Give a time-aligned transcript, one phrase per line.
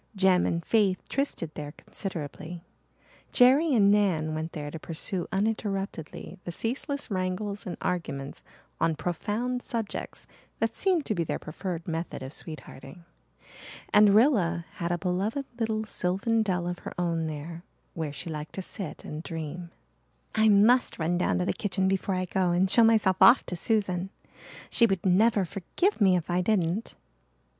[0.15, 2.63] Jem and Faith trysted there considerably;
[3.31, 8.41] Jerry and Nan went there to pursue uninterruptedly the ceaseless wrangles and arguments
[8.79, 10.25] on profound subjects
[10.57, 13.05] that seemed to be their preferred method of sweethearting.
[13.93, 17.61] And Rilla had a beloved little sylvan dell of her own there
[17.93, 19.69] where she liked to sit and dream.
[20.33, 23.55] "I must run down to the kitchen before I go and show myself off to
[23.55, 24.09] Susan.
[24.71, 26.95] She would never forgive me if I didn't."